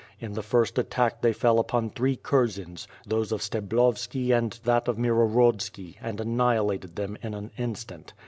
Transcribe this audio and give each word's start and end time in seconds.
In 0.19 0.33
the 0.33 0.41
first 0.41 0.79
attack 0.79 1.21
they 1.21 1.31
fell 1.31 1.59
upon 1.59 1.91
three 1.91 2.15
kurzens, 2.17 2.87
those 3.05 3.31
of 3.31 3.43
Steblovski 3.43 4.35
and 4.35 4.59
that 4.63 4.87
of 4.87 4.97
Mirohorodzki, 4.97 5.97
i 6.01 6.11
nd 6.11 6.21
annihilated 6.21 6.95
them 6.95 7.19
in 7.21 7.35
an 7.35 7.51
instant. 7.55 8.13